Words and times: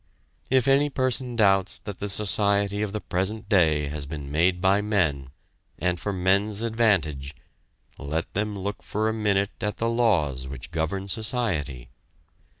If 0.49 0.67
any 0.67 0.89
person 0.89 1.35
doubts 1.35 1.77
that 1.83 1.99
the 1.99 2.09
society 2.09 2.81
of 2.81 2.91
the 2.91 3.01
present 3.01 3.47
day 3.47 3.87
has 3.89 4.07
been 4.07 4.31
made 4.31 4.59
by 4.59 4.81
men, 4.81 5.29
and 5.77 5.99
for 5.99 6.11
men's 6.11 6.63
advantage, 6.63 7.35
let 7.99 8.33
them 8.33 8.57
look 8.57 8.81
for 8.81 9.07
a 9.07 9.13
minute 9.13 9.51
at 9.61 9.77
the 9.77 9.91
laws 9.91 10.47
which 10.47 10.71
govern 10.71 11.07
society. 11.07 11.91